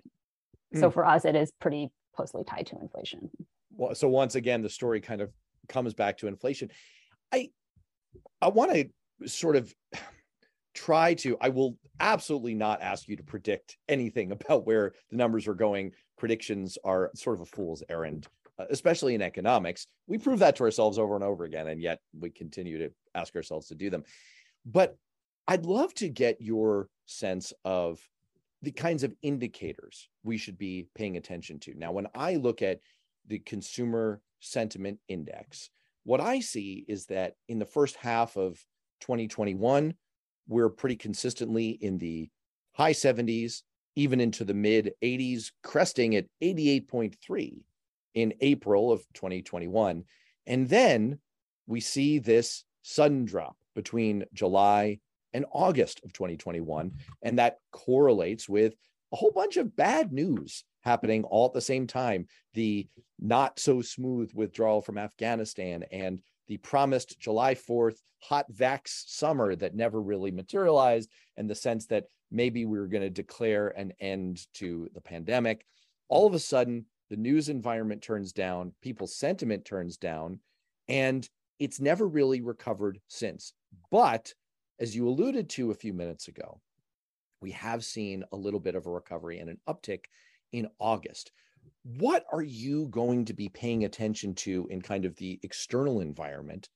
[0.74, 0.80] mm.
[0.80, 3.28] so for us it is pretty closely tied to inflation
[3.94, 5.30] so once again the story kind of
[5.68, 6.70] comes back to inflation
[7.32, 7.48] i
[8.40, 9.72] i want to sort of
[10.74, 15.46] try to i will absolutely not ask you to predict anything about where the numbers
[15.46, 19.86] are going predictions are sort of a fool's errand uh, especially in economics.
[20.08, 23.36] We prove that to ourselves over and over again, and yet we continue to ask
[23.36, 24.02] ourselves to do them.
[24.66, 24.96] But
[25.46, 28.00] I'd love to get your sense of
[28.62, 31.74] the kinds of indicators we should be paying attention to.
[31.74, 32.80] Now, when I look at
[33.28, 35.70] the consumer sentiment index,
[36.04, 38.58] what I see is that in the first half of
[39.00, 39.94] 2021,
[40.48, 42.30] we're pretty consistently in the
[42.72, 43.62] high 70s,
[43.96, 47.62] even into the mid 80s, cresting at 88.3
[48.14, 50.04] in April of 2021.
[50.46, 51.18] And then
[51.66, 55.00] we see this sudden drop between July
[55.34, 56.92] and August of 2021.
[57.22, 58.74] And that correlates with
[59.12, 62.26] a whole bunch of bad news happening all at the same time.
[62.54, 69.54] The not so smooth withdrawal from Afghanistan and the promised July 4th hot vax summer
[69.56, 73.92] that never really materialized, and the sense that maybe we were going to declare an
[74.00, 75.64] end to the pandemic.
[76.08, 80.40] All of a sudden, the news environment turns down, people's sentiment turns down,
[80.88, 83.52] and it's never really recovered since.
[83.90, 84.32] But
[84.80, 86.60] as you alluded to a few minutes ago,
[87.40, 90.04] we have seen a little bit of a recovery and an uptick
[90.52, 91.32] in August.
[91.84, 96.68] What are you going to be paying attention to in kind of the external environment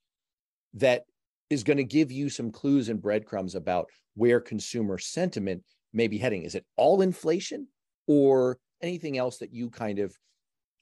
[0.75, 1.05] that
[1.51, 5.62] is going to give you some clues and breadcrumbs about where consumer sentiment
[5.93, 6.45] may be heading?
[6.45, 7.68] Is it all inflation
[8.07, 10.16] or anything else that you kind of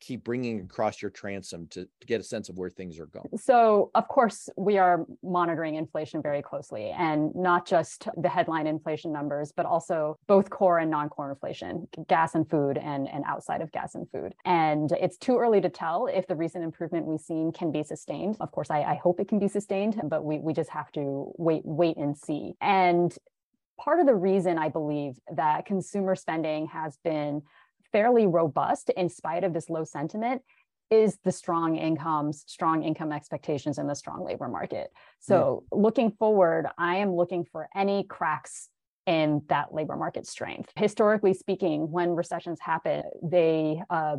[0.01, 3.28] keep bringing across your transom to, to, get a sense of where things are going?
[3.36, 9.12] So, of course, we are monitoring inflation very closely and not just the headline inflation
[9.12, 13.61] numbers, but also both core and non core inflation, gas and food, and, and outside
[13.61, 14.34] of gas and food.
[14.44, 18.36] And it's too early to tell if the recent improvement we've seen can be sustained.
[18.40, 21.32] Of course, I, I hope it can be sustained, but we, we just have to
[21.36, 22.55] wait, wait and see.
[22.61, 23.16] And
[23.80, 27.42] part of the reason I believe that consumer spending has been
[27.93, 30.43] fairly robust in spite of this low sentiment
[30.91, 34.91] is the strong incomes, strong income expectations, and the strong labor market.
[35.20, 35.78] So, yeah.
[35.80, 38.68] looking forward, I am looking for any cracks
[39.07, 40.70] in that labor market strength.
[40.76, 44.16] Historically speaking, when recessions happen, they uh,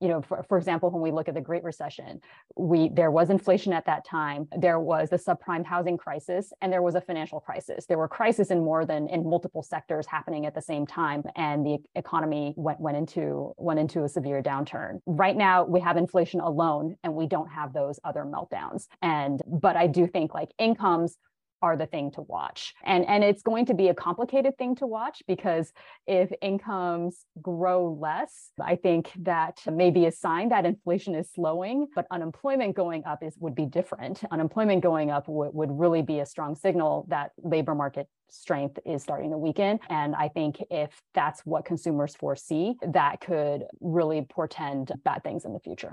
[0.00, 2.20] you know, for, for example, when we look at the Great Recession,
[2.56, 4.48] we there was inflation at that time.
[4.56, 7.86] There was the subprime housing crisis, and there was a financial crisis.
[7.86, 11.64] There were crises in more than in multiple sectors happening at the same time, and
[11.64, 15.00] the economy went went into went into a severe downturn.
[15.06, 18.86] Right now, we have inflation alone, and we don't have those other meltdowns.
[19.02, 21.16] And but I do think like incomes
[21.62, 22.74] are the thing to watch.
[22.84, 25.72] And, and it's going to be a complicated thing to watch because
[26.06, 31.88] if incomes grow less, I think that may be a sign that inflation is slowing,
[31.94, 34.22] but unemployment going up is would be different.
[34.30, 39.02] Unemployment going up would, would really be a strong signal that labor market strength is
[39.02, 39.78] starting to weaken.
[39.88, 45.52] And I think if that's what consumers foresee, that could really portend bad things in
[45.52, 45.92] the future.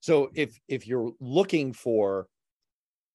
[0.00, 2.26] So if if you're looking for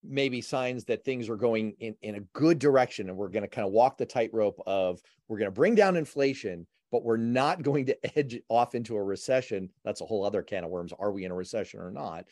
[0.03, 3.49] maybe signs that things are going in, in a good direction and we're going to
[3.49, 7.61] kind of walk the tightrope of we're going to bring down inflation but we're not
[7.61, 11.11] going to edge off into a recession that's a whole other can of worms are
[11.11, 12.25] we in a recession or not?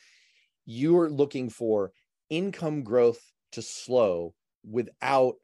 [0.65, 1.91] You're looking for
[2.30, 3.22] income growth
[3.53, 4.34] to slow
[4.70, 5.36] without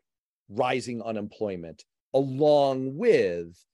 [0.49, 3.65] rising unemployment along with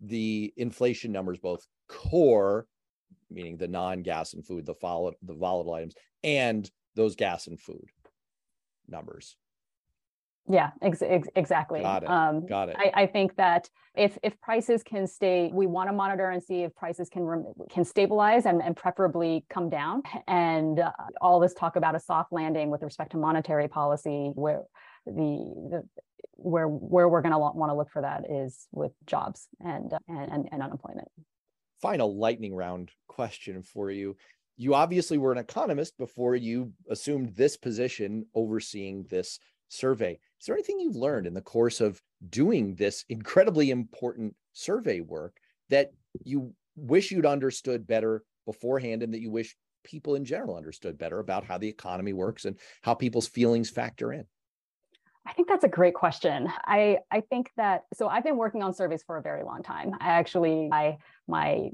[0.00, 2.66] the inflation numbers both core
[3.30, 5.94] meaning the non-gas and food the volatile the volatile items
[6.24, 7.86] and those gas and food
[8.88, 9.36] numbers.
[10.48, 11.80] Yeah, ex- ex- exactly.
[11.80, 12.10] Got it.
[12.10, 12.76] Um, Got it.
[12.78, 16.62] I, I, think that if if prices can stay, we want to monitor and see
[16.62, 20.02] if prices can rem- can stabilize and, and preferably come down.
[20.28, 24.62] And uh, all this talk about a soft landing with respect to monetary policy, where
[25.04, 25.82] the, the
[26.36, 29.98] where where we're going to want to look for that is with jobs and, uh,
[30.08, 31.08] and and unemployment.
[31.82, 34.16] Final lightning round question for you.
[34.56, 39.38] You obviously were an economist before you assumed this position overseeing this
[39.68, 40.18] survey.
[40.40, 45.36] Is there anything you've learned in the course of doing this incredibly important survey work
[45.68, 45.90] that
[46.24, 51.18] you wish you'd understood better beforehand and that you wish people in general understood better
[51.18, 54.24] about how the economy works and how people's feelings factor in?
[55.26, 56.48] I think that's a great question.
[56.64, 59.92] I I think that so I've been working on surveys for a very long time.
[60.00, 61.70] I actually I my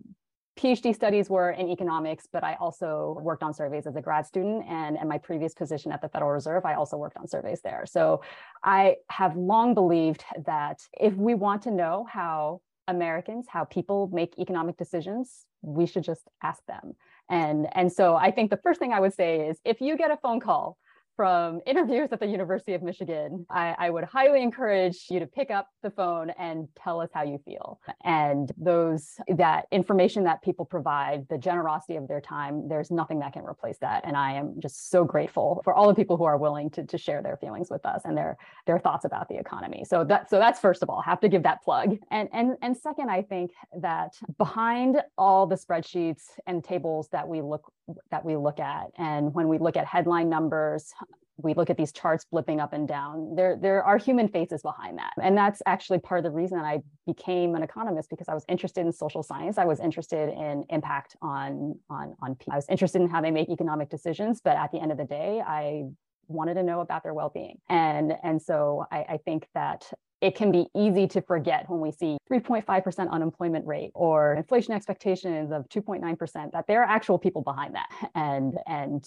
[0.59, 4.65] PhD studies were in economics, but I also worked on surveys as a grad student.
[4.69, 7.85] And in my previous position at the Federal Reserve, I also worked on surveys there.
[7.87, 8.23] So
[8.63, 14.39] I have long believed that if we want to know how Americans, how people make
[14.39, 16.95] economic decisions, we should just ask them.
[17.31, 20.11] And, and so I think the first thing I would say is if you get
[20.11, 20.77] a phone call
[21.17, 25.51] from interviews at the University of Michigan, I, I, would highly encourage you to pick
[25.51, 27.81] up the phone and tell us how you feel.
[28.05, 33.33] And those that information that people provide, the generosity of their time, there's nothing that
[33.33, 34.03] can replace that.
[34.05, 36.99] And I am just so grateful for all the people who are willing to, to
[36.99, 38.37] share their feelings with us and their
[38.67, 39.85] their thoughts about the economy.
[39.85, 41.99] So that so that's first of all, have to give that plug.
[42.11, 47.43] And and and second, I think that behind all the spreadsheets and tables that we
[47.43, 47.73] look
[48.11, 48.87] that we look at.
[48.97, 50.93] And when we look at headline numbers,
[51.39, 53.35] we look at these charts blipping up and down.
[53.35, 55.13] There, there are human faces behind that.
[55.21, 58.45] And that's actually part of the reason that I became an economist because I was
[58.49, 59.59] interested in social science.
[59.59, 62.53] I was interested in impact on, on, on people.
[62.53, 64.41] I was interested in how they make economic decisions.
[64.43, 65.85] But at the end of the day, I
[66.29, 67.59] wanted to know about their well-being.
[67.69, 69.91] And, and so I, I think that
[70.23, 75.51] it can be easy to forget when we see 3.5% unemployment rate or inflation expectations
[75.51, 77.89] of 2.9% that there are actual people behind that.
[78.15, 79.07] And and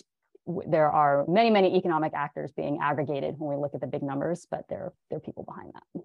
[0.67, 4.45] there are many many economic actors being aggregated when we look at the big numbers
[4.49, 6.03] but there there are people behind that.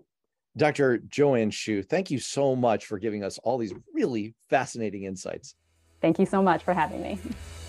[0.57, 5.55] Dr joanne hsu thank you so much for giving us all these really fascinating insights.
[6.01, 7.19] Thank you so much for having me